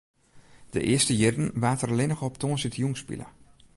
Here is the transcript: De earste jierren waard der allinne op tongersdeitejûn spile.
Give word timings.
De 0.69 0.79
earste 0.81 1.15
jierren 1.17 1.51
waard 1.61 1.79
der 1.81 1.89
allinne 1.93 2.17
op 2.27 2.35
tongersdeitejûn 2.41 2.95
spile. 3.03 3.27